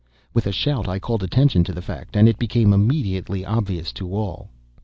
[0.33, 4.11] With a shout I called attention to the fact, and it became immediately obvious to
[4.15, 4.49] all.